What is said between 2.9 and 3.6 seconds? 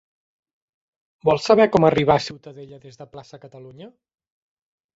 de Plaça